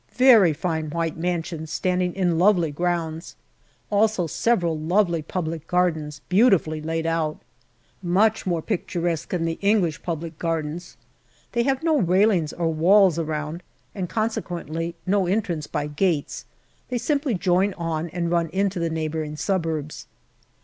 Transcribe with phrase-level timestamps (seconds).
[0.13, 3.35] Very fine white mansions standing in lovely grounds.
[3.91, 7.37] Also several lovely public gardens, beautifully laid out.
[8.01, 10.97] Much more pictur esque than the English public gardens.
[11.51, 13.61] They have no rail ings or walls around,
[13.93, 16.45] and consequently no entrance by gates;
[16.89, 20.07] they simply join on and run into the neighbouring suburbs.